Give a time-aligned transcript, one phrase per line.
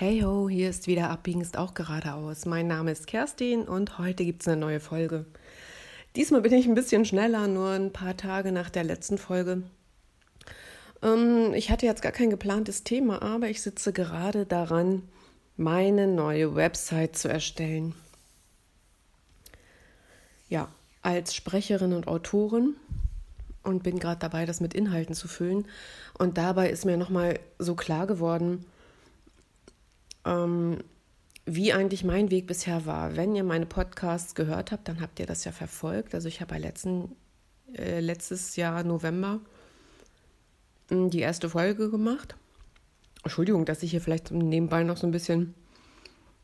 [0.00, 2.46] Hey ho, hier ist wieder Abbiegen ist auch geradeaus.
[2.46, 5.26] Mein Name ist Kerstin und heute gibt es eine neue Folge.
[6.14, 9.64] Diesmal bin ich ein bisschen schneller, nur ein paar Tage nach der letzten Folge.
[11.02, 15.02] Ähm, ich hatte jetzt gar kein geplantes Thema, aber ich sitze gerade daran,
[15.56, 17.92] meine neue Website zu erstellen.
[20.48, 20.68] Ja,
[21.02, 22.76] als Sprecherin und Autorin
[23.64, 25.66] und bin gerade dabei, das mit Inhalten zu füllen.
[26.16, 28.64] Und dabei ist mir nochmal so klar geworden,
[30.24, 30.78] ähm,
[31.46, 33.16] wie eigentlich mein Weg bisher war.
[33.16, 36.14] Wenn ihr meine Podcasts gehört habt, dann habt ihr das ja verfolgt.
[36.14, 37.16] Also ich habe bei letzten,
[37.72, 39.40] äh, letztes Jahr November
[40.88, 42.36] hm, die erste Folge gemacht.
[43.24, 45.54] Entschuldigung, dass ich hier vielleicht nebenbei noch so ein bisschen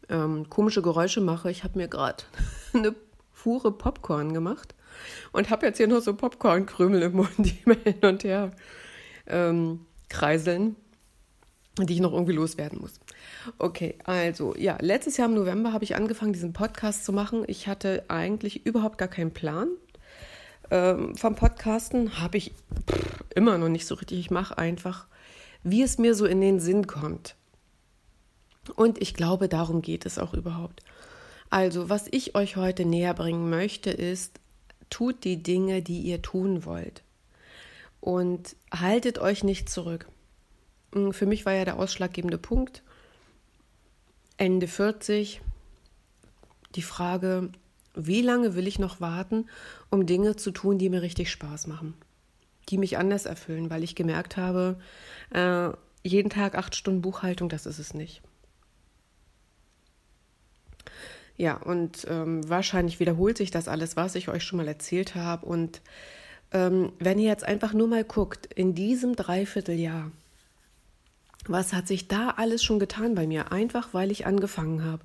[0.08, 1.50] ähm, komische Geräusche mache.
[1.50, 2.24] Ich habe mir gerade
[2.72, 2.94] eine
[3.32, 4.74] Fuhre Popcorn gemacht
[5.32, 8.52] und habe jetzt hier noch so Popcornkrümel im Mund, die mir hin und her
[9.26, 10.76] ähm, kreiseln
[11.78, 13.00] die ich noch irgendwie loswerden muss.
[13.58, 17.44] Okay, also ja, letztes Jahr im November habe ich angefangen, diesen Podcast zu machen.
[17.48, 19.68] Ich hatte eigentlich überhaupt gar keinen Plan.
[20.70, 22.52] Ähm, vom Podcasten habe ich
[22.90, 24.18] pff, immer noch nicht so richtig.
[24.18, 25.06] Ich mache einfach,
[25.62, 27.34] wie es mir so in den Sinn kommt.
[28.76, 30.82] Und ich glaube, darum geht es auch überhaupt.
[31.50, 34.40] Also, was ich euch heute näher bringen möchte, ist,
[34.90, 37.02] tut die Dinge, die ihr tun wollt.
[38.00, 40.06] Und haltet euch nicht zurück.
[40.94, 42.82] Hm, für mich war ja der ausschlaggebende Punkt
[44.36, 45.42] Ende 40
[46.74, 47.50] die Frage,
[47.94, 49.46] wie lange will ich noch warten,
[49.90, 51.94] um Dinge zu tun, die mir richtig Spaß machen,
[52.68, 54.80] die mich anders erfüllen, weil ich gemerkt habe,
[55.30, 55.68] äh,
[56.02, 58.22] jeden Tag acht Stunden Buchhaltung, das ist es nicht.
[61.36, 65.46] Ja, und ähm, wahrscheinlich wiederholt sich das alles, was ich euch schon mal erzählt habe.
[65.46, 65.80] Und
[66.52, 70.12] ähm, wenn ihr jetzt einfach nur mal guckt, in diesem Dreivierteljahr,
[71.46, 73.52] was hat sich da alles schon getan bei mir?
[73.52, 75.02] Einfach weil ich angefangen habe.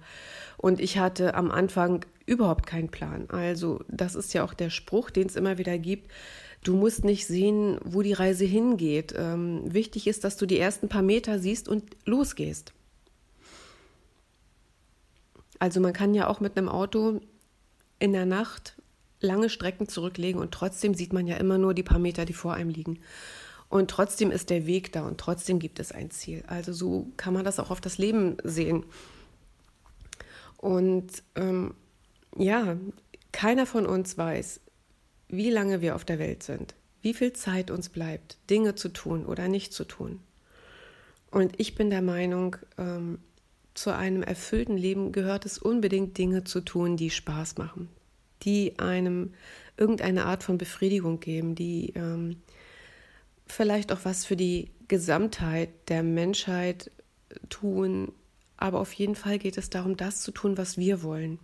[0.57, 3.29] Und ich hatte am Anfang überhaupt keinen Plan.
[3.29, 6.11] Also, das ist ja auch der Spruch, den es immer wieder gibt.
[6.63, 9.13] Du musst nicht sehen, wo die Reise hingeht.
[9.17, 12.73] Ähm, wichtig ist, dass du die ersten paar Meter siehst und losgehst.
[15.59, 17.21] Also man kann ja auch mit einem Auto
[17.99, 18.75] in der Nacht
[19.21, 22.53] lange Strecken zurücklegen und trotzdem sieht man ja immer nur die paar Meter, die vor
[22.53, 22.99] einem liegen.
[23.69, 26.43] Und trotzdem ist der Weg da und trotzdem gibt es ein Ziel.
[26.47, 28.83] Also so kann man das auch auf das Leben sehen.
[30.57, 31.75] Und ähm,
[32.35, 32.77] ja,
[33.31, 34.59] keiner von uns weiß,
[35.29, 39.25] wie lange wir auf der Welt sind, wie viel Zeit uns bleibt, Dinge zu tun
[39.25, 40.19] oder nicht zu tun.
[41.29, 43.19] Und ich bin der Meinung, ähm,
[43.75, 47.87] zu einem erfüllten Leben gehört es unbedingt, Dinge zu tun, die Spaß machen,
[48.41, 49.33] die einem
[49.77, 52.41] irgendeine Art von Befriedigung geben, die ähm,
[53.51, 56.91] vielleicht auch was für die Gesamtheit der Menschheit
[57.49, 58.11] tun.
[58.57, 61.39] Aber auf jeden Fall geht es darum, das zu tun, was wir wollen.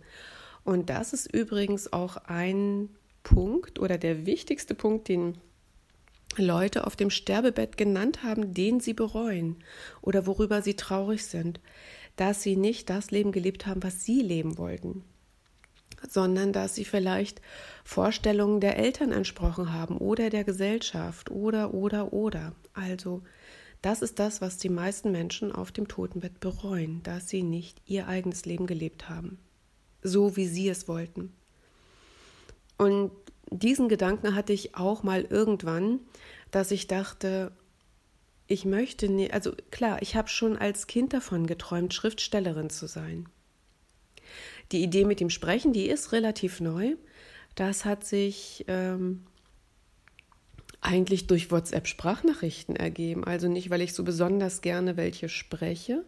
[0.64, 2.88] Und das ist übrigens auch ein
[3.22, 5.38] Punkt oder der wichtigste Punkt, den
[6.36, 9.56] Leute auf dem Sterbebett genannt haben, den sie bereuen
[10.02, 11.60] oder worüber sie traurig sind,
[12.16, 15.04] dass sie nicht das Leben gelebt haben, was sie leben wollten
[16.08, 17.40] sondern dass sie vielleicht
[17.84, 22.52] Vorstellungen der Eltern entsprochen haben oder der Gesellschaft oder oder oder.
[22.74, 23.22] Also
[23.82, 28.08] das ist das, was die meisten Menschen auf dem Totenbett bereuen, dass sie nicht ihr
[28.08, 29.38] eigenes Leben gelebt haben,
[30.02, 31.32] so wie sie es wollten.
[32.78, 33.12] Und
[33.50, 36.00] diesen Gedanken hatte ich auch mal irgendwann,
[36.50, 37.52] dass ich dachte,
[38.48, 43.28] ich möchte nicht, also klar, ich habe schon als Kind davon geträumt, Schriftstellerin zu sein.
[44.72, 46.96] Die Idee mit dem Sprechen, die ist relativ neu.
[47.54, 49.24] Das hat sich ähm,
[50.80, 53.24] eigentlich durch WhatsApp-Sprachnachrichten ergeben.
[53.24, 56.04] Also nicht, weil ich so besonders gerne welche spreche.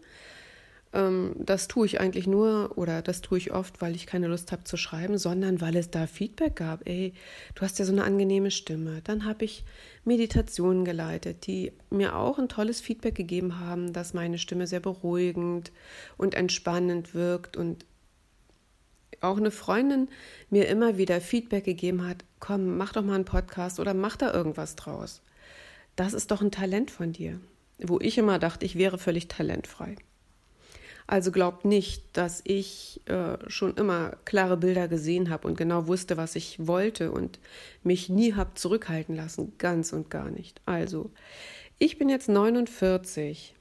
[0.93, 4.53] Ähm, das tue ich eigentlich nur oder das tue ich oft, weil ich keine Lust
[4.53, 6.89] habe zu schreiben, sondern weil es da Feedback gab.
[6.89, 7.13] Ey,
[7.55, 9.01] du hast ja so eine angenehme Stimme.
[9.05, 9.65] Dann habe ich
[10.05, 15.73] Meditationen geleitet, die mir auch ein tolles Feedback gegeben haben, dass meine Stimme sehr beruhigend
[16.17, 17.85] und entspannend wirkt und
[19.21, 20.09] auch eine Freundin
[20.51, 24.33] mir immer wieder Feedback gegeben hat, komm, mach doch mal einen Podcast oder mach da
[24.33, 25.23] irgendwas draus.
[25.97, 27.41] Das ist doch ein Talent von dir,
[27.79, 29.97] wo ich immer dachte, ich wäre völlig talentfrei.
[31.09, 36.19] Also glaubt nicht, dass ich äh, schon immer klare Bilder gesehen habe und genau wusste,
[36.19, 37.41] was ich wollte und
[37.83, 40.61] mich nie habe zurückhalten lassen, ganz und gar nicht.
[40.67, 41.11] Also,
[41.79, 43.55] ich bin jetzt 49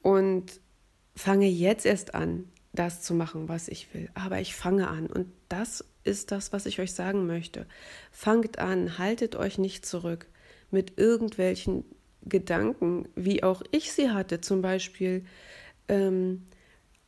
[0.00, 0.60] und
[1.14, 4.08] fange jetzt erst an, das zu machen, was ich will.
[4.14, 7.66] Aber ich fange an und das ist das, was ich euch sagen möchte.
[8.10, 10.26] Fangt an, haltet euch nicht zurück
[10.70, 11.84] mit irgendwelchen
[12.24, 15.24] Gedanken, wie auch ich sie hatte, zum Beispiel,
[15.88, 16.42] Ähm,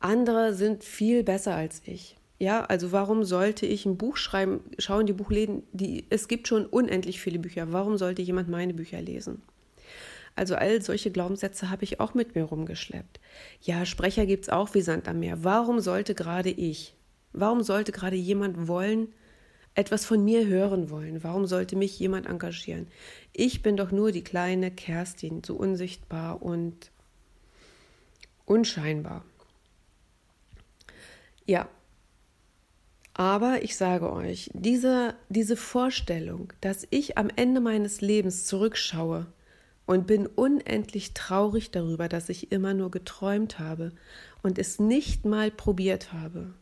[0.01, 2.17] andere sind viel besser als ich.
[2.39, 4.61] Ja, also warum sollte ich ein Buch schreiben?
[4.79, 7.73] Schau in die Buchläden, die, es gibt schon unendlich viele Bücher.
[7.73, 9.43] Warum sollte jemand meine Bücher lesen?
[10.37, 13.21] Also all solche Glaubenssätze habe ich auch mit mir rumgeschleppt.
[13.61, 15.45] Ja, Sprecher gibt es auch wie Sand am Meer.
[15.45, 16.95] Warum sollte gerade ich,
[17.33, 19.09] warum sollte gerade jemand wollen,
[19.77, 21.23] etwas von mir hören wollen?
[21.23, 22.89] Warum sollte mich jemand engagieren?
[23.33, 26.91] Ich bin doch nur die kleine Kerstin, so unsichtbar und
[28.45, 29.25] unscheinbar.
[31.47, 31.69] Ja,
[33.15, 39.27] aber ich sage euch, diese, diese Vorstellung, dass ich am Ende meines Lebens zurückschaue
[39.87, 43.93] und bin unendlich traurig darüber, dass ich immer nur geträumt habe
[44.43, 46.55] und es nicht mal probiert habe.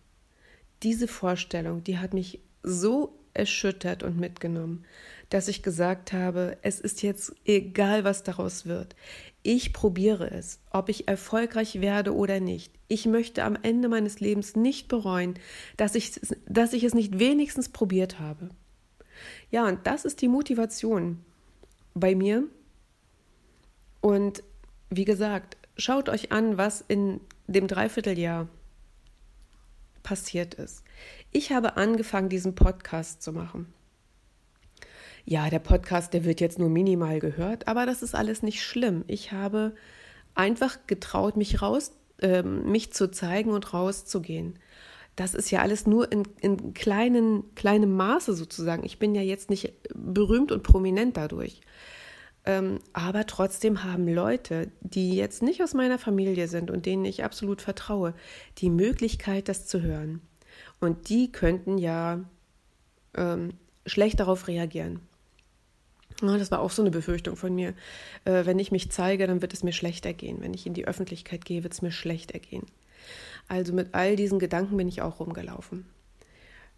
[0.83, 4.85] Diese Vorstellung, die hat mich so erschüttert und mitgenommen,
[5.31, 8.95] dass ich gesagt habe, es ist jetzt egal, was daraus wird.
[9.43, 12.73] Ich probiere es, ob ich erfolgreich werde oder nicht.
[12.89, 15.35] Ich möchte am Ende meines Lebens nicht bereuen,
[15.77, 18.51] dass ich, dass ich es nicht wenigstens probiert habe.
[19.51, 21.25] Ja, und das ist die Motivation
[21.95, 22.45] bei mir,
[24.03, 24.43] und
[24.91, 28.49] wie gesagt, schaut euch an, was in dem Dreivierteljahr
[30.03, 30.85] passiert ist.
[31.31, 33.73] Ich habe angefangen, diesen Podcast zu machen.
[35.25, 39.05] Ja, der Podcast, der wird jetzt nur minimal gehört, aber das ist alles nicht schlimm.
[39.07, 39.75] Ich habe
[40.35, 44.59] einfach getraut, mich raus, äh, mich zu zeigen und rauszugehen.
[45.15, 48.85] Das ist ja alles nur in, in kleinen, kleinem Maße sozusagen.
[48.85, 51.61] Ich bin ja jetzt nicht berühmt und prominent dadurch.
[52.45, 57.25] Ähm, aber trotzdem haben Leute, die jetzt nicht aus meiner Familie sind und denen ich
[57.25, 58.15] absolut vertraue,
[58.59, 60.21] die Möglichkeit, das zu hören.
[60.81, 62.25] Und die könnten ja
[63.17, 63.55] ähm,
[63.87, 65.01] schlecht darauf reagieren.
[66.21, 67.75] Ja, das war auch so eine Befürchtung von mir.
[68.25, 70.39] Äh, wenn ich mich zeige, dann wird es mir schlecht ergehen.
[70.41, 72.67] Wenn ich in die Öffentlichkeit gehe, wird es mir schlecht ergehen.
[73.49, 75.87] Also mit all diesen Gedanken bin ich auch rumgelaufen.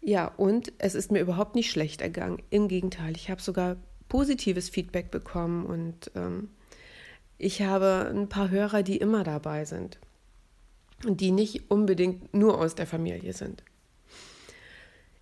[0.01, 2.41] Ja, und es ist mir überhaupt nicht schlecht ergangen.
[2.49, 3.77] Im Gegenteil, ich habe sogar
[4.09, 6.49] positives Feedback bekommen und ähm,
[7.37, 9.99] ich habe ein paar Hörer, die immer dabei sind
[11.05, 13.63] und die nicht unbedingt nur aus der Familie sind.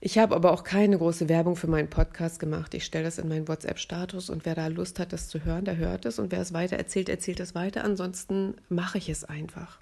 [0.05, 2.73] Ich habe aber auch keine große Werbung für meinen Podcast gemacht.
[2.73, 5.77] Ich stelle das in meinen WhatsApp-Status und wer da Lust hat, das zu hören, der
[5.77, 7.85] hört es und wer es weiter erzählt, erzählt es weiter.
[7.85, 9.79] Ansonsten mache ich es einfach.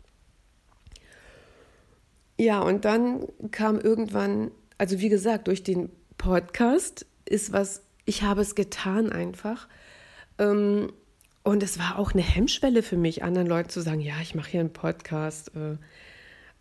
[2.38, 5.90] Ja, und dann kam irgendwann, also wie gesagt, durch den
[6.20, 7.82] Podcast ist was
[8.12, 9.70] ich habe es getan einfach.
[10.38, 10.92] Ähm,
[11.44, 14.52] und es war auch eine Hemmschwelle für mich, anderen Leuten zu sagen, ja, ich mache
[14.52, 15.78] hier einen Podcast, äh,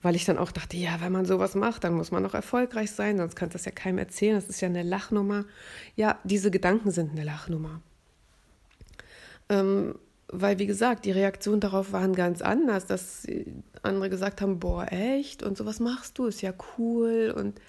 [0.00, 2.92] weil ich dann auch dachte, ja, wenn man sowas macht, dann muss man auch erfolgreich
[2.92, 5.44] sein, sonst kann das ja keinem erzählen, das ist ja eine Lachnummer.
[5.96, 7.80] Ja, diese Gedanken sind eine Lachnummer.
[9.48, 9.96] Ähm,
[10.28, 13.26] weil, wie gesagt, die Reaktionen darauf waren ganz anders, dass
[13.82, 15.42] andere gesagt haben, boah, echt?
[15.42, 17.34] Und sowas machst du, ist ja cool.
[17.36, 17.60] Und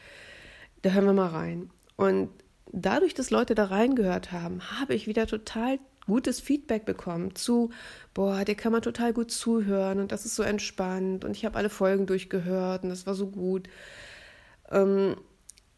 [0.84, 1.72] da hören wir mal rein.
[1.96, 2.30] Und
[2.72, 7.70] dadurch, dass Leute da reingehört haben, habe ich wieder total gutes Feedback bekommen zu,
[8.14, 11.58] boah, dir kann man total gut zuhören und das ist so entspannt und ich habe
[11.58, 13.68] alle Folgen durchgehört und das war so gut.
[14.70, 15.16] Ähm,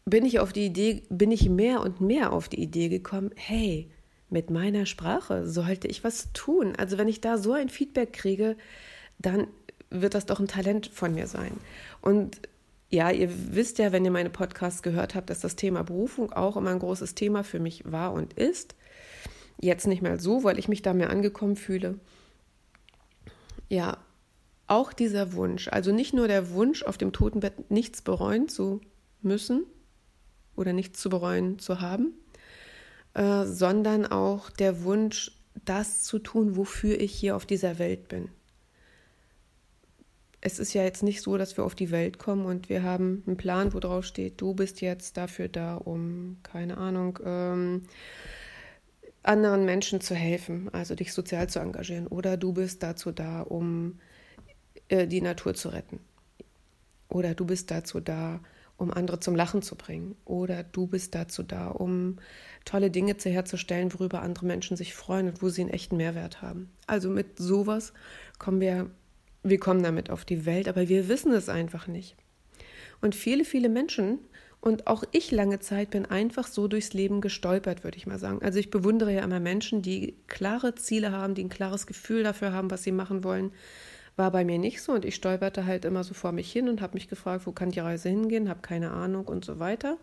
[0.06, 3.90] bin ich auf die Idee, bin ich mehr und mehr auf die Idee gekommen, hey,
[4.30, 6.74] mit meiner Sprache sollte ich was tun.
[6.76, 8.56] Also wenn ich da so ein Feedback kriege,
[9.18, 9.46] dann
[9.90, 11.52] wird das doch ein Talent von mir sein.
[12.00, 12.40] Und
[12.94, 16.56] ja, ihr wisst ja, wenn ihr meine Podcasts gehört habt, dass das Thema Berufung auch
[16.56, 18.76] immer ein großes Thema für mich war und ist.
[19.60, 21.98] Jetzt nicht mehr so, weil ich mich da mehr angekommen fühle.
[23.68, 23.98] Ja,
[24.68, 28.80] auch dieser Wunsch, also nicht nur der Wunsch, auf dem Totenbett nichts bereuen zu
[29.20, 29.64] müssen
[30.54, 32.14] oder nichts zu bereuen zu haben,
[33.14, 35.32] äh, sondern auch der Wunsch,
[35.64, 38.28] das zu tun, wofür ich hier auf dieser Welt bin
[40.44, 43.22] es ist ja jetzt nicht so, dass wir auf die Welt kommen und wir haben
[43.26, 47.82] einen Plan, wo drauf steht, du bist jetzt dafür da, um, keine Ahnung, ähm,
[49.22, 52.06] anderen Menschen zu helfen, also dich sozial zu engagieren.
[52.06, 53.98] Oder du bist dazu da, um
[54.88, 55.98] äh, die Natur zu retten.
[57.08, 58.40] Oder du bist dazu da,
[58.76, 60.14] um andere zum Lachen zu bringen.
[60.26, 62.18] Oder du bist dazu da, um
[62.66, 66.42] tolle Dinge zu herzustellen, worüber andere Menschen sich freuen und wo sie einen echten Mehrwert
[66.42, 66.70] haben.
[66.86, 67.94] Also mit sowas
[68.38, 68.90] kommen wir
[69.44, 72.16] wir kommen damit auf die Welt, aber wir wissen es einfach nicht.
[73.00, 74.18] Und viele, viele Menschen
[74.60, 78.40] und auch ich lange Zeit bin einfach so durchs Leben gestolpert, würde ich mal sagen.
[78.42, 82.52] Also ich bewundere ja immer Menschen, die klare Ziele haben, die ein klares Gefühl dafür
[82.52, 83.52] haben, was sie machen wollen.
[84.16, 86.80] War bei mir nicht so und ich stolperte halt immer so vor mich hin und
[86.80, 89.98] habe mich gefragt, wo kann die Reise hingehen, habe keine Ahnung und so weiter.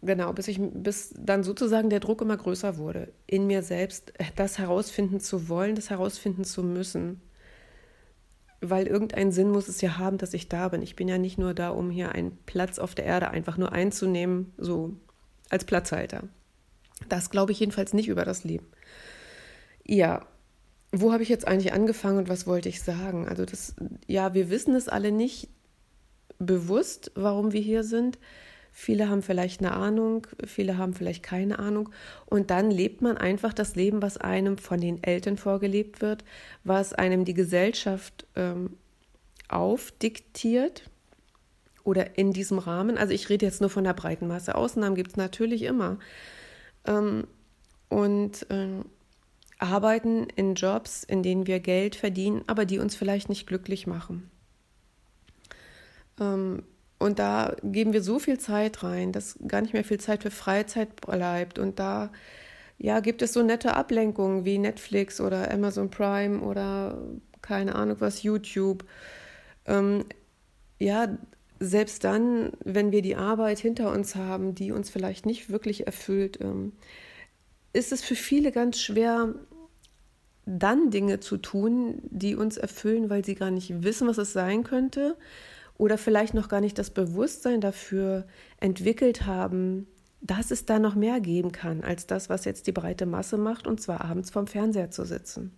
[0.00, 4.58] Genau, bis ich, bis dann sozusagen der Druck immer größer wurde, in mir selbst das
[4.58, 7.20] herausfinden zu wollen, das herausfinden zu müssen.
[8.60, 10.82] Weil irgendeinen Sinn muss es ja haben, dass ich da bin.
[10.82, 13.72] Ich bin ja nicht nur da, um hier einen Platz auf der Erde einfach nur
[13.72, 14.94] einzunehmen, so
[15.48, 16.24] als Platzhalter.
[17.08, 18.66] Das glaube ich jedenfalls nicht über das Leben.
[19.84, 20.26] Ja,
[20.92, 23.28] wo habe ich jetzt eigentlich angefangen und was wollte ich sagen?
[23.28, 23.74] Also das,
[24.06, 25.48] ja, wir wissen es alle nicht
[26.38, 28.18] bewusst, warum wir hier sind.
[28.80, 31.88] Viele haben vielleicht eine Ahnung, viele haben vielleicht keine Ahnung.
[32.26, 36.24] Und dann lebt man einfach das Leben, was einem von den Eltern vorgelebt wird,
[36.62, 38.76] was einem die Gesellschaft ähm,
[39.48, 40.88] aufdiktiert
[41.82, 42.98] oder in diesem Rahmen.
[42.98, 44.54] Also ich rede jetzt nur von der breiten Masse.
[44.54, 45.98] Ausnahmen gibt es natürlich immer.
[46.86, 47.26] Ähm,
[47.88, 48.84] und ähm,
[49.58, 54.30] arbeiten in Jobs, in denen wir Geld verdienen, aber die uns vielleicht nicht glücklich machen.
[56.98, 60.32] Und da geben wir so viel Zeit rein, dass gar nicht mehr viel Zeit für
[60.32, 61.58] Freizeit bleibt.
[61.58, 62.10] Und da
[62.76, 67.00] ja, gibt es so nette Ablenkungen wie Netflix oder Amazon Prime oder
[67.40, 68.84] keine Ahnung was, YouTube.
[69.66, 70.04] Ähm,
[70.80, 71.16] ja,
[71.60, 76.40] selbst dann, wenn wir die Arbeit hinter uns haben, die uns vielleicht nicht wirklich erfüllt,
[76.40, 76.72] ähm,
[77.72, 79.34] ist es für viele ganz schwer,
[80.46, 84.64] dann Dinge zu tun, die uns erfüllen, weil sie gar nicht wissen, was es sein
[84.64, 85.16] könnte
[85.78, 88.26] oder vielleicht noch gar nicht das Bewusstsein dafür
[88.60, 89.86] entwickelt haben,
[90.20, 93.66] dass es da noch mehr geben kann als das, was jetzt die breite Masse macht,
[93.66, 95.52] und zwar abends vorm Fernseher zu sitzen.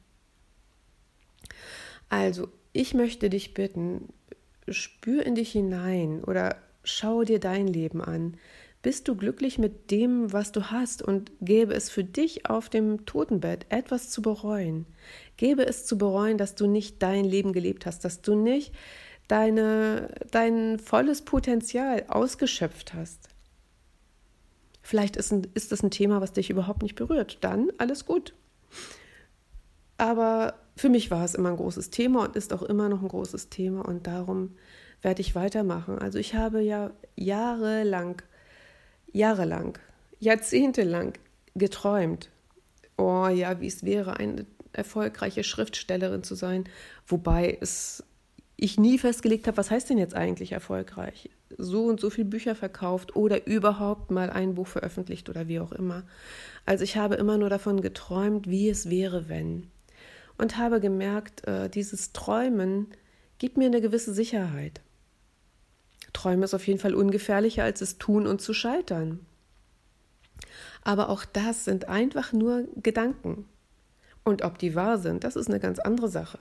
[2.11, 4.09] Also, ich möchte dich bitten,
[4.69, 8.37] spür in dich hinein oder schau dir dein Leben an.
[8.83, 13.05] Bist du glücklich mit dem, was du hast und gäbe es für dich auf dem
[13.05, 14.87] Totenbett etwas zu bereuen?
[15.37, 18.73] Gäbe es zu bereuen, dass du nicht dein Leben gelebt hast, dass du nicht
[19.31, 23.29] deine, dein volles Potenzial ausgeschöpft hast?
[24.83, 27.39] Vielleicht ist, ein, ist das ein Thema, was dich überhaupt nicht berührt.
[27.43, 28.35] Dann alles gut.
[29.99, 33.09] Aber für mich war es immer ein großes Thema und ist auch immer noch ein
[33.09, 34.57] großes Thema und darum
[35.03, 35.99] werde ich weitermachen.
[35.99, 38.23] Also ich habe ja jahrelang
[39.13, 39.79] jahrelang,
[40.19, 41.15] jahrzehntelang
[41.55, 42.31] geträumt,
[42.97, 46.65] oh ja, wie es wäre, eine erfolgreiche Schriftstellerin zu sein,
[47.07, 48.05] wobei es
[48.63, 51.31] ich nie festgelegt habe, was heißt denn jetzt eigentlich erfolgreich?
[51.57, 55.73] So und so viele Bücher verkauft oder überhaupt mal ein Buch veröffentlicht oder wie auch
[55.73, 56.05] immer.
[56.67, 59.69] Also ich habe immer nur davon geträumt, wie es wäre, wenn.
[60.37, 62.89] Und habe gemerkt, äh, dieses Träumen
[63.39, 64.83] gibt mir eine gewisse Sicherheit.
[66.13, 69.21] Träumen ist auf jeden Fall ungefährlicher als es tun und zu scheitern.
[70.83, 73.47] Aber auch das sind einfach nur Gedanken.
[74.23, 76.39] Und ob die wahr sind, das ist eine ganz andere Sache.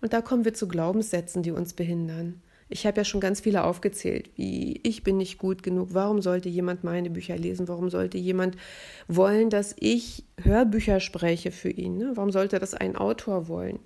[0.00, 2.42] Und da kommen wir zu Glaubenssätzen, die uns behindern.
[2.68, 6.48] Ich habe ja schon ganz viele aufgezählt, wie ich bin nicht gut genug, warum sollte
[6.48, 8.56] jemand meine Bücher lesen, warum sollte jemand
[9.08, 12.12] wollen, dass ich Hörbücher spreche für ihn, ne?
[12.14, 13.80] warum sollte das ein Autor wollen?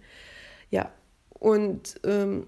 [0.71, 0.93] Ja,
[1.31, 2.47] und ähm,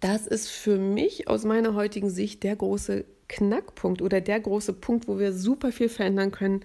[0.00, 5.08] das ist für mich aus meiner heutigen Sicht der große Knackpunkt oder der große Punkt,
[5.08, 6.60] wo wir super viel verändern können,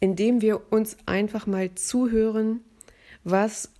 [0.00, 2.60] indem wir uns einfach mal zuhören,
[3.24, 3.70] was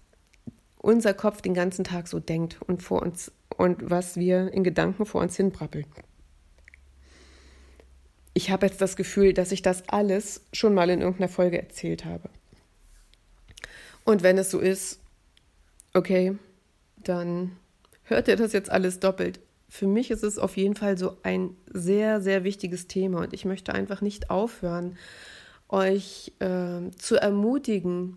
[0.82, 5.06] unser Kopf den ganzen Tag so denkt und vor uns und was wir in Gedanken
[5.06, 5.86] vor uns hinbrappeln.
[8.34, 12.04] Ich habe jetzt das Gefühl, dass ich das alles schon mal in irgendeiner Folge erzählt
[12.04, 12.28] habe.
[14.04, 15.00] Und wenn es so ist,
[15.94, 16.36] okay,
[16.96, 17.52] dann
[18.04, 19.40] hört ihr das jetzt alles doppelt.
[19.68, 23.44] Für mich ist es auf jeden Fall so ein sehr, sehr wichtiges Thema und ich
[23.44, 24.98] möchte einfach nicht aufhören,
[25.68, 28.16] euch äh, zu ermutigen,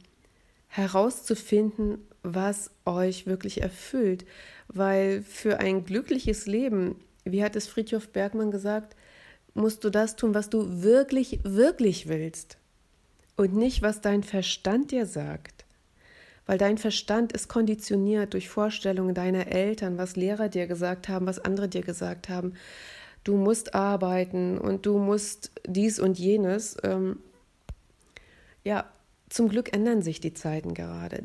[0.67, 1.99] herauszufinden,
[2.33, 4.25] was euch wirklich erfüllt.
[4.67, 8.95] Weil für ein glückliches Leben, wie hat es Friedhof Bergmann gesagt,
[9.53, 12.57] musst du das tun, was du wirklich, wirklich willst
[13.37, 15.65] und nicht, was dein Verstand dir sagt
[16.45, 21.39] weil dein Verstand ist konditioniert durch Vorstellungen deiner Eltern, was Lehrer dir gesagt haben, was
[21.39, 22.53] andere dir gesagt haben.
[23.23, 26.77] Du musst arbeiten und du musst dies und jenes.
[26.83, 27.17] Ähm,
[28.63, 28.85] ja,
[29.29, 31.23] zum Glück ändern sich die Zeiten gerade.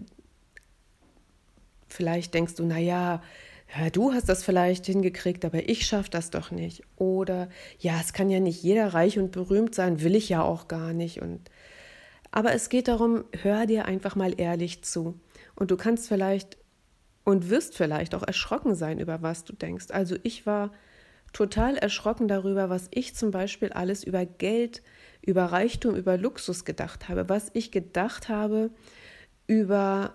[1.92, 3.22] Vielleicht denkst du, naja,
[3.76, 6.82] ja, du hast das vielleicht hingekriegt, aber ich schaffe das doch nicht.
[6.96, 10.66] Oder ja, es kann ja nicht jeder reich und berühmt sein, will ich ja auch
[10.66, 11.22] gar nicht.
[11.22, 11.50] Und
[12.32, 15.20] aber es geht darum, hör dir einfach mal ehrlich zu.
[15.54, 16.58] Und du kannst vielleicht
[17.24, 19.86] und wirst vielleicht auch erschrocken sein, über was du denkst.
[19.90, 20.72] Also ich war
[21.32, 24.82] total erschrocken darüber, was ich zum Beispiel alles über Geld,
[25.22, 28.70] über Reichtum, über Luxus gedacht habe, was ich gedacht habe
[29.46, 30.14] über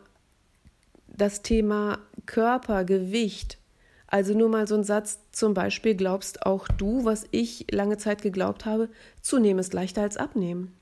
[1.18, 3.58] das Thema Körper, Gewicht.
[4.08, 8.22] Also nur mal so ein Satz zum Beispiel glaubst auch du, was ich lange Zeit
[8.22, 8.90] geglaubt habe,
[9.22, 10.74] zunehmen ist leichter als abnehmen.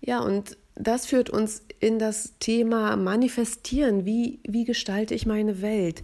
[0.00, 4.04] Ja, und das führt uns in das Thema Manifestieren.
[4.04, 6.02] Wie, wie gestalte ich meine Welt?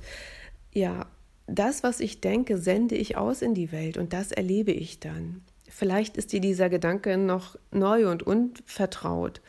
[0.73, 1.07] Ja,
[1.47, 5.43] das, was ich denke, sende ich aus in die Welt und das erlebe ich dann.
[5.69, 9.41] Vielleicht ist dir dieser Gedanke noch neu und unvertraut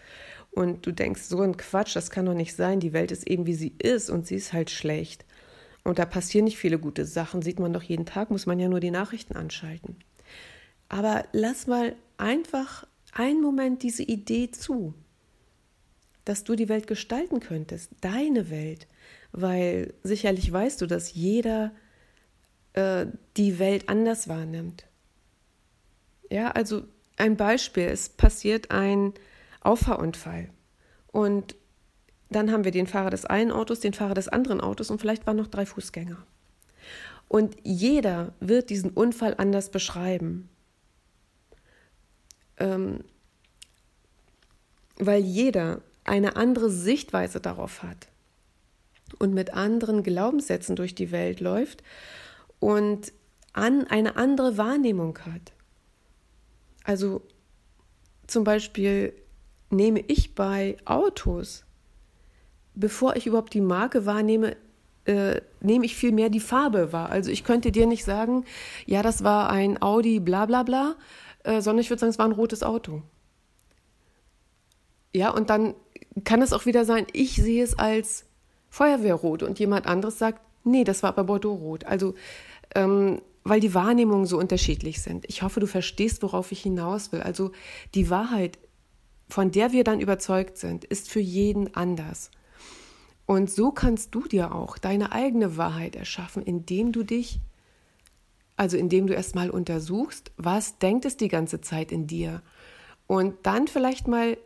[0.59, 3.45] und du denkst, so ein Quatsch, das kann doch nicht sein, die Welt ist eben
[3.45, 5.23] wie sie ist und sie ist halt schlecht.
[5.85, 8.67] Und da passieren nicht viele gute Sachen, sieht man doch jeden Tag, muss man ja
[8.67, 9.95] nur die Nachrichten anschalten.
[10.89, 14.93] Aber lass mal einfach einen Moment diese Idee zu,
[16.25, 18.85] dass du die Welt gestalten könntest, deine Welt,
[19.31, 21.71] weil sicherlich weißt du, dass jeder
[22.73, 23.05] äh,
[23.37, 24.85] die Welt anders wahrnimmt.
[26.29, 26.83] Ja, also
[27.15, 29.13] ein Beispiel, es passiert ein
[29.61, 30.49] Auffahrunfall
[31.11, 31.55] und
[32.29, 35.25] dann haben wir den Fahrer des einen Autos, den Fahrer des anderen Autos und vielleicht
[35.25, 36.17] waren noch drei Fußgänger.
[37.27, 40.49] Und jeder wird diesen Unfall anders beschreiben.
[42.57, 43.03] Ähm,
[44.97, 48.09] weil jeder eine andere Sichtweise darauf hat
[49.17, 51.83] und mit anderen Glaubenssätzen durch die Welt läuft
[52.59, 53.13] und
[53.53, 55.53] an eine andere Wahrnehmung hat.
[56.83, 57.21] Also
[58.27, 59.13] zum Beispiel
[59.69, 61.65] nehme ich bei Autos,
[62.75, 64.55] bevor ich überhaupt die Marke wahrnehme,
[65.05, 67.09] äh, nehme ich viel mehr die Farbe wahr.
[67.09, 68.45] Also ich könnte dir nicht sagen,
[68.85, 70.95] ja, das war ein Audi, bla bla bla,
[71.43, 73.01] äh, sondern ich würde sagen, es war ein rotes Auto.
[75.13, 75.73] Ja, und dann
[76.23, 78.25] kann es auch wieder sein, ich sehe es als
[78.69, 81.85] Feuerwehrrot und jemand anderes sagt, nee, das war aber Bordeaux-Rot.
[81.85, 82.13] Also,
[82.75, 85.25] ähm, weil die Wahrnehmungen so unterschiedlich sind.
[85.27, 87.21] Ich hoffe, du verstehst, worauf ich hinaus will.
[87.21, 87.51] Also,
[87.95, 88.59] die Wahrheit,
[89.29, 92.31] von der wir dann überzeugt sind, ist für jeden anders.
[93.25, 97.39] Und so kannst du dir auch deine eigene Wahrheit erschaffen, indem du dich,
[98.57, 102.41] also indem du erstmal untersuchst, was denkt es die ganze Zeit in dir.
[103.05, 104.37] Und dann vielleicht mal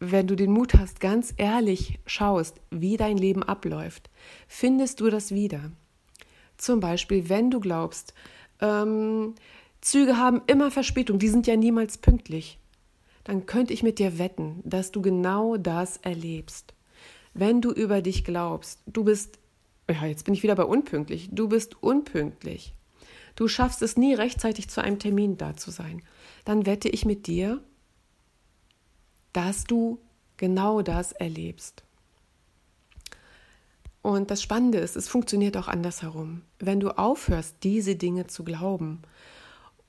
[0.00, 4.10] wenn du den Mut hast, ganz ehrlich schaust, wie dein Leben abläuft,
[4.46, 5.72] findest du das wieder.
[6.56, 8.14] Zum Beispiel, wenn du glaubst,
[8.60, 9.34] ähm,
[9.80, 12.58] Züge haben immer Verspätung, die sind ja niemals pünktlich,
[13.28, 16.72] dann könnte ich mit dir wetten, dass du genau das erlebst.
[17.34, 19.38] Wenn du über dich glaubst, du bist,
[19.86, 22.72] ja, jetzt bin ich wieder bei unpünktlich, du bist unpünktlich,
[23.36, 26.00] du schaffst es nie rechtzeitig zu einem Termin da zu sein,
[26.46, 27.62] dann wette ich mit dir,
[29.34, 29.98] dass du
[30.38, 31.84] genau das erlebst.
[34.00, 36.40] Und das Spannende ist, es funktioniert auch andersherum.
[36.60, 39.02] Wenn du aufhörst, diese Dinge zu glauben,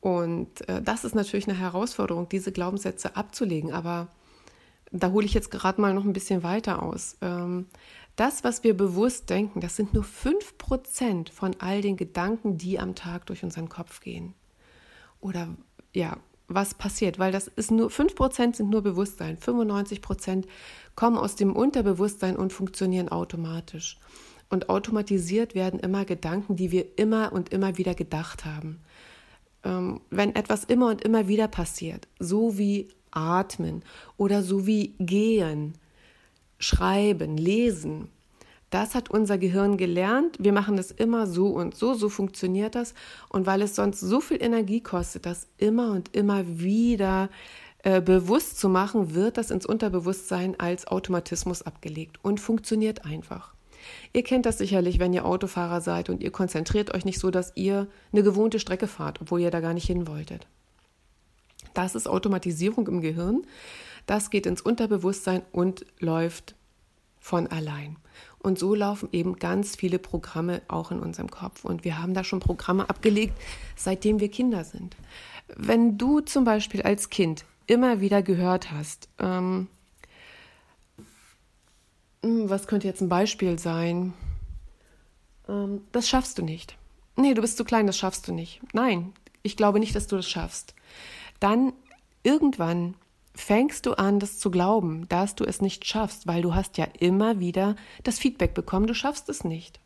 [0.02, 4.08] und äh, das ist natürlich eine Herausforderung, diese Glaubenssätze abzulegen, aber
[4.92, 7.18] da hole ich jetzt gerade mal noch ein bisschen weiter aus.
[7.22, 7.68] Ähm,
[8.16, 12.96] das, was wir bewusst denken, das sind nur 5% von all den Gedanken, die am
[12.96, 14.34] Tag durch unseren Kopf gehen.
[15.22, 15.48] Oder
[15.94, 20.46] ja, was passiert, weil das ist nur 5% sind nur Bewusstsein, 95%
[20.96, 24.00] kommen aus dem Unterbewusstsein und funktionieren automatisch.
[24.50, 28.82] Und automatisiert werden immer Gedanken, die wir immer und immer wieder gedacht haben.
[29.64, 33.84] Ähm, wenn etwas immer und immer wieder passiert, so wie atmen
[34.18, 35.76] oder so wie gehen,
[36.60, 38.10] schreiben, lesen,
[38.70, 40.38] das hat unser Gehirn gelernt.
[40.40, 42.94] Wir machen das immer so und so, so funktioniert das.
[43.30, 47.30] Und weil es sonst so viel Energie kostet, das immer und immer wieder
[47.84, 53.54] äh, bewusst zu machen, wird das ins Unterbewusstsein als Automatismus abgelegt und funktioniert einfach.
[54.14, 57.52] Ihr kennt das sicherlich, wenn ihr Autofahrer seid und ihr konzentriert euch nicht so, dass
[57.56, 60.48] ihr eine gewohnte Strecke fahrt, obwohl ihr da gar nicht hin wolltet.
[61.74, 63.44] Das ist Automatisierung im Gehirn.
[64.06, 66.56] Das geht ins Unterbewusstsein und läuft
[67.20, 67.98] von allein.
[68.40, 71.66] Und so laufen eben ganz viele Programme auch in unserem Kopf.
[71.66, 73.34] Und wir haben da schon Programme abgelegt,
[73.76, 74.96] seitdem wir Kinder sind.
[75.56, 79.68] Wenn du zum Beispiel als Kind immer wieder gehört hast, ähm, hm,
[82.22, 84.14] was könnte jetzt ein Beispiel sein?
[85.48, 86.78] Ähm, das schaffst du nicht.
[87.16, 88.62] Nee, du bist zu klein, das schaffst du nicht.
[88.74, 90.74] Nein, ich glaube nicht, dass du das schaffst.
[91.40, 91.74] Dann
[92.24, 92.96] irgendwann
[93.36, 96.86] fängst du an, das zu glauben, dass du es nicht schaffst, weil du hast ja
[97.00, 99.80] immer wieder das Feedback bekommen, du schaffst es nicht.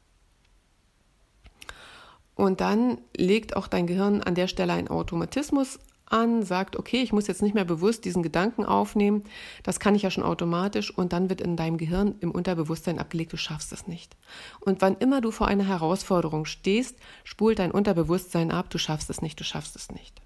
[2.35, 5.79] Und dann legt auch dein Gehirn an der Stelle einen Automatismus
[6.13, 9.23] an, sagt, okay, ich muss jetzt nicht mehr bewusst diesen Gedanken aufnehmen,
[9.63, 13.33] das kann ich ja schon automatisch und dann wird in deinem Gehirn im Unterbewusstsein abgelegt,
[13.33, 14.15] du schaffst es nicht.
[14.61, 19.21] Und wann immer du vor einer Herausforderung stehst, spult dein Unterbewusstsein ab, du schaffst es
[19.21, 20.21] nicht, du schaffst es nicht.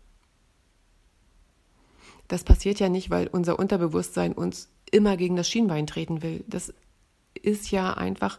[2.28, 6.44] Das passiert ja nicht, weil unser Unterbewusstsein uns immer gegen das Schienbein treten will.
[6.48, 6.74] Das
[7.42, 8.38] ist ja einfach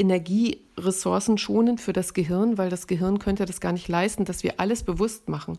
[0.00, 4.58] Energieressourcen schonend für das Gehirn, weil das Gehirn könnte das gar nicht leisten, dass wir
[4.58, 5.58] alles bewusst machen.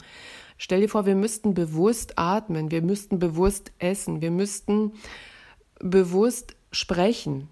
[0.63, 4.93] Stell dir vor, wir müssten bewusst atmen, wir müssten bewusst essen, wir müssten
[5.79, 7.49] bewusst sprechen.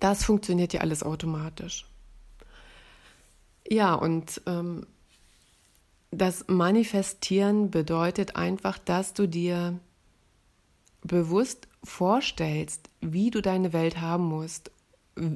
[0.00, 1.84] Das funktioniert ja alles automatisch.
[3.68, 4.86] Ja, und ähm,
[6.10, 9.78] das Manifestieren bedeutet einfach, dass du dir
[11.02, 14.70] bewusst vorstellst, wie du deine Welt haben musst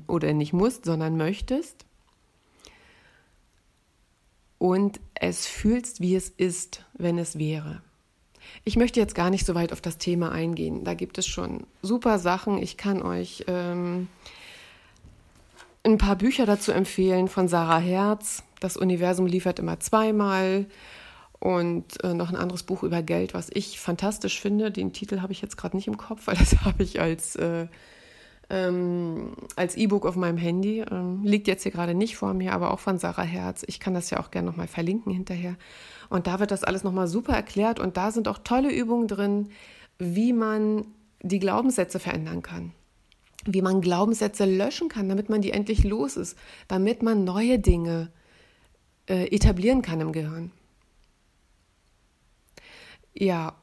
[0.07, 1.85] oder nicht musst, sondern möchtest
[4.63, 7.83] und es fühlst, wie es ist, wenn es wäre.
[8.63, 10.85] Ich möchte jetzt gar nicht so weit auf das Thema eingehen.
[10.85, 12.63] Da gibt es schon super Sachen.
[12.63, 14.07] Ich kann euch ähm,
[15.83, 18.45] ein paar Bücher dazu empfehlen von Sarah Herz.
[18.61, 20.67] Das Universum liefert immer zweimal.
[21.41, 24.71] Und äh, noch ein anderes Buch über Geld, was ich fantastisch finde.
[24.71, 27.67] Den Titel habe ich jetzt gerade nicht im Kopf, weil das habe ich als, äh,
[28.51, 30.81] ähm, als E-Book auf meinem Handy.
[30.81, 33.65] Ähm, liegt jetzt hier gerade nicht vor mir, aber auch von Sarah Herz.
[33.67, 35.57] Ich kann das ja auch gerne nochmal verlinken hinterher.
[36.09, 37.81] Und da wird das alles nochmal super erklärt.
[37.81, 39.51] Und da sind auch tolle Übungen drin,
[39.99, 40.87] wie man
[41.23, 42.73] die Glaubenssätze verändern kann
[43.45, 46.37] wie man Glaubenssätze löschen kann, damit man die endlich los ist,
[46.69, 48.13] damit man neue Dinge
[49.09, 50.53] äh, etablieren kann im Gehirn.
[53.15, 53.57] Ja,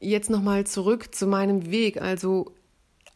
[0.00, 2.00] jetzt nochmal zurück zu meinem Weg.
[2.00, 2.52] Also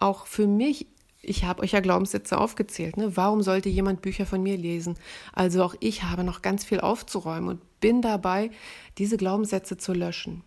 [0.01, 0.87] auch für mich,
[1.23, 2.97] ich habe euch ja Glaubenssätze aufgezählt.
[2.97, 3.17] Ne?
[3.17, 4.97] Warum sollte jemand Bücher von mir lesen?
[5.33, 8.51] Also auch ich habe noch ganz viel aufzuräumen und bin dabei,
[8.99, 10.43] diese Glaubenssätze zu löschen.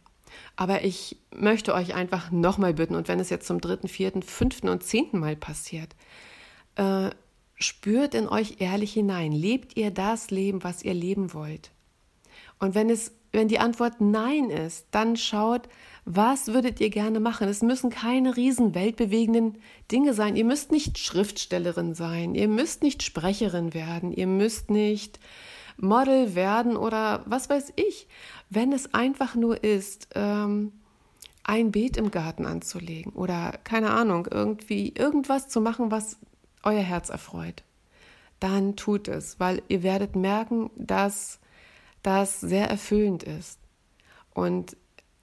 [0.56, 4.68] Aber ich möchte euch einfach nochmal bitten, und wenn es jetzt zum dritten, vierten, fünften
[4.68, 5.96] und zehnten Mal passiert,
[6.76, 7.12] äh,
[7.56, 9.32] spürt in euch ehrlich hinein.
[9.32, 11.72] Lebt ihr das Leben, was ihr leben wollt?
[12.60, 15.68] Und wenn es, wenn die Antwort Nein ist, dann schaut,
[16.06, 17.48] was würdet ihr gerne machen?
[17.48, 19.58] Es müssen keine riesen weltbewegenden
[19.92, 20.36] Dinge sein.
[20.36, 22.36] Ihr müsst nicht Schriftstellerin sein.
[22.36, 24.12] Ihr müsst nicht Sprecherin werden.
[24.12, 25.20] Ihr müsst nicht
[25.78, 28.08] Model werden oder was weiß ich.
[28.50, 30.74] Wenn es einfach nur ist, ähm,
[31.44, 36.18] ein Beet im Garten anzulegen oder keine Ahnung, irgendwie irgendwas zu machen, was
[36.63, 37.63] euer Herz erfreut,
[38.39, 41.39] dann tut es, weil ihr werdet merken, dass
[42.04, 43.60] das sehr erfüllend ist.
[44.34, 44.78] Und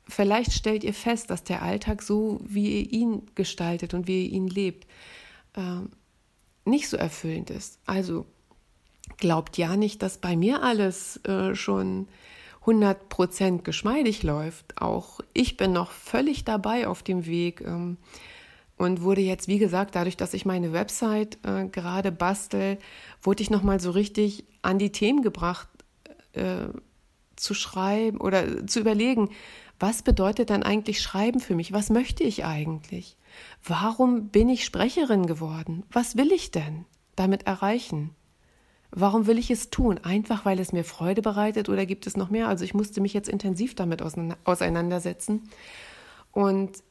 [0.09, 4.33] vielleicht stellt ihr fest, dass der Alltag so, wie ihr ihn gestaltet und wie ihr
[4.33, 4.87] ihn lebt,
[5.55, 5.81] äh,
[6.65, 7.79] nicht so erfüllend ist.
[7.87, 8.27] Also
[9.17, 12.09] glaubt ja nicht, dass bei mir alles äh, schon
[12.65, 14.81] 100% geschmeidig läuft.
[14.81, 17.97] Auch ich bin noch völlig dabei auf dem Weg ähm,
[18.77, 22.79] und wurde jetzt, wie gesagt, dadurch, dass ich meine Website äh, gerade bastel,
[23.23, 25.69] wurde ich nochmal so richtig an die Themen gebracht,
[26.33, 26.69] äh,
[27.37, 29.31] zu schreiben oder zu überlegen,
[29.79, 31.73] was bedeutet dann eigentlich Schreiben für mich?
[31.73, 33.17] Was möchte ich eigentlich?
[33.65, 35.85] Warum bin ich Sprecherin geworden?
[35.91, 36.85] Was will ich denn
[37.17, 38.15] damit erreichen?
[38.91, 39.99] Warum will ich es tun?
[39.99, 42.49] Einfach weil es mir Freude bereitet oder gibt es noch mehr?
[42.49, 45.49] Also ich musste mich jetzt intensiv damit auseinandersetzen.
[46.33, 46.83] Und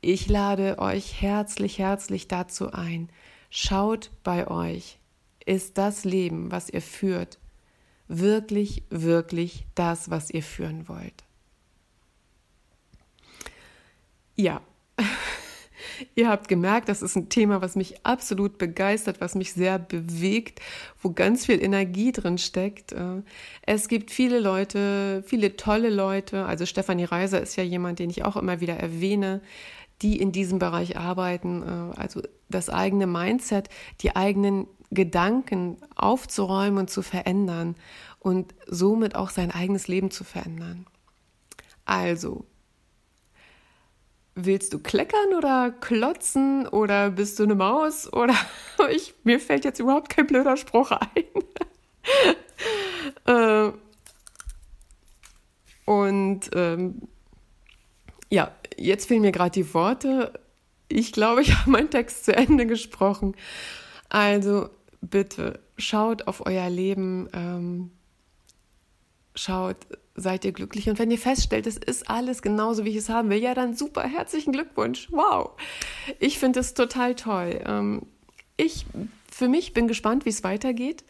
[0.00, 3.08] ich lade euch herzlich, herzlich dazu ein.
[3.48, 4.98] Schaut bei euch.
[5.46, 7.38] Ist das Leben, was ihr führt,
[8.08, 11.24] wirklich, wirklich das, was ihr führen wollt?
[14.34, 14.60] Ja,
[16.14, 20.60] Ihr habt gemerkt, das ist ein Thema, was mich absolut begeistert, was mich sehr bewegt,
[21.02, 22.92] wo ganz viel Energie drin steckt.
[22.92, 23.22] Äh,
[23.62, 26.44] es gibt viele Leute, viele tolle Leute.
[26.44, 29.40] Also Stefanie Reiser ist ja jemand, den ich auch immer wieder erwähne,
[30.02, 31.62] die in diesem Bereich arbeiten.
[31.62, 33.68] Äh, also das eigene Mindset,
[34.00, 37.76] die eigenen Gedanken aufzuräumen und zu verändern
[38.20, 40.86] und somit auch sein eigenes Leben zu verändern.
[41.84, 42.46] Also,
[44.34, 48.34] willst du kleckern oder klotzen oder bist du eine Maus oder
[48.90, 51.24] ich, mir fällt jetzt überhaupt kein blöder Spruch ein.
[53.26, 53.72] äh,
[55.84, 57.08] und ähm,
[58.30, 60.32] ja, jetzt fehlen mir gerade die Worte.
[60.88, 63.34] Ich glaube, ich habe meinen Text zu Ende gesprochen.
[64.08, 67.90] Also bitte schaut auf euer Leben, ähm,
[69.34, 69.76] schaut,
[70.14, 70.88] seid ihr glücklich.
[70.88, 73.76] Und wenn ihr feststellt, es ist alles genauso, wie ich es haben will, ja, dann
[73.76, 75.08] super, herzlichen Glückwunsch.
[75.12, 75.52] Wow.
[76.18, 77.60] Ich finde es total toll.
[77.64, 78.02] Ähm,
[78.56, 78.86] ich
[79.30, 81.04] für mich bin gespannt, wie es weitergeht.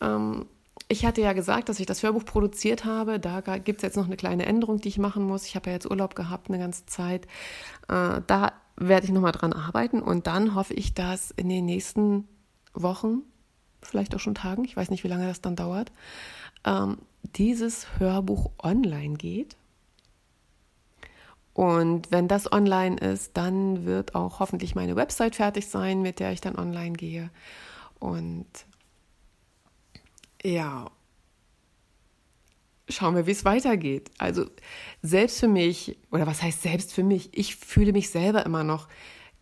[0.00, 0.46] Ähm,
[0.92, 3.18] ich hatte ja gesagt, dass ich das Hörbuch produziert habe.
[3.18, 5.46] Da gibt es jetzt noch eine kleine Änderung, die ich machen muss.
[5.46, 7.26] Ich habe ja jetzt Urlaub gehabt eine ganze Zeit.
[7.88, 12.28] Äh, da werde ich nochmal dran arbeiten und dann hoffe ich, dass in den nächsten
[12.74, 13.22] Wochen,
[13.80, 15.92] vielleicht auch schon Tagen, ich weiß nicht, wie lange das dann dauert,
[16.64, 16.98] ähm,
[17.36, 19.56] dieses Hörbuch online geht
[21.54, 26.32] Und wenn das online ist, dann wird auch hoffentlich meine Website fertig sein, mit der
[26.32, 27.30] ich dann online gehe.
[27.98, 28.46] Und
[30.42, 30.90] ja,
[32.88, 34.10] schauen wir, wie es weitergeht.
[34.18, 34.46] Also
[35.02, 38.88] selbst für mich, oder was heißt selbst für mich, ich fühle mich selber immer noch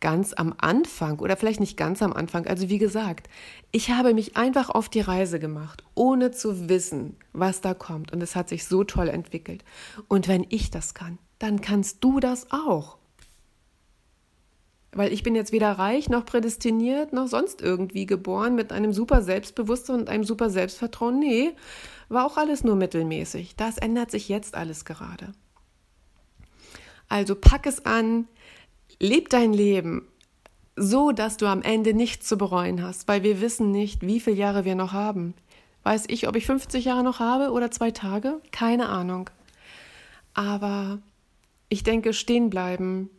[0.00, 2.46] ganz am Anfang oder vielleicht nicht ganz am Anfang.
[2.46, 3.28] Also wie gesagt,
[3.70, 8.12] ich habe mich einfach auf die Reise gemacht, ohne zu wissen, was da kommt.
[8.12, 9.62] Und es hat sich so toll entwickelt.
[10.08, 12.99] Und wenn ich das kann, dann kannst du das auch.
[14.92, 19.22] Weil ich bin jetzt weder reich noch prädestiniert noch sonst irgendwie geboren mit einem super
[19.22, 21.18] Selbstbewusstsein und einem super Selbstvertrauen.
[21.18, 21.52] Nee,
[22.08, 23.54] war auch alles nur mittelmäßig.
[23.56, 25.32] Das ändert sich jetzt alles gerade.
[27.08, 28.26] Also pack es an,
[28.98, 30.08] leb dein Leben
[30.76, 34.36] so, dass du am Ende nichts zu bereuen hast, weil wir wissen nicht, wie viele
[34.36, 35.34] Jahre wir noch haben.
[35.82, 38.40] Weiß ich, ob ich 50 Jahre noch habe oder zwei Tage?
[38.50, 39.30] Keine Ahnung.
[40.34, 40.98] Aber
[41.68, 43.10] ich denke, stehen bleiben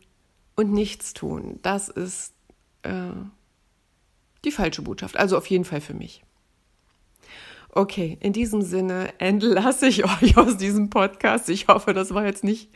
[0.62, 2.32] und nichts tun, das ist
[2.82, 3.10] äh,
[4.44, 5.16] die falsche Botschaft.
[5.16, 6.22] Also auf jeden Fall für mich.
[7.70, 11.48] Okay, in diesem Sinne entlasse ich euch aus diesem Podcast.
[11.48, 12.70] Ich hoffe, das war jetzt nicht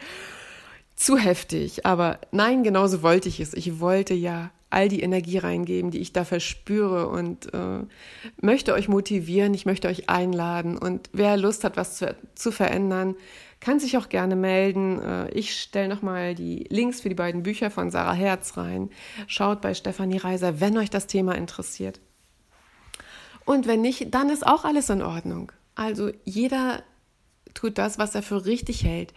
[0.96, 3.52] zu heftig, aber nein, genauso wollte ich es.
[3.52, 7.84] Ich wollte ja all die Energie reingeben, die ich da verspüre und äh,
[8.40, 13.14] möchte euch motivieren, ich möchte euch einladen und wer Lust hat, was zu, zu verändern,
[13.60, 15.00] kann sich auch gerne melden.
[15.00, 18.90] Äh, ich stelle nochmal die Links für die beiden Bücher von Sarah Herz rein.
[19.26, 22.00] Schaut bei Stefanie Reiser, wenn euch das Thema interessiert.
[23.44, 25.52] Und wenn nicht, dann ist auch alles in Ordnung.
[25.74, 26.82] Also jeder
[27.54, 29.14] tut das, was er für richtig hält,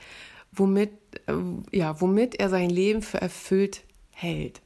[0.52, 0.92] womit,
[1.28, 1.34] äh,
[1.76, 3.82] ja, womit er sein Leben für erfüllt
[4.12, 4.62] hält.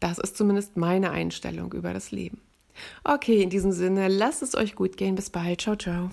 [0.00, 2.40] Das ist zumindest meine Einstellung über das Leben.
[3.04, 5.14] Okay, in diesem Sinne, lasst es euch gut gehen.
[5.14, 5.60] Bis bald.
[5.60, 6.10] Ciao, ciao.